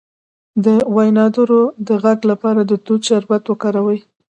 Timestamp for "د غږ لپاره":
1.87-2.61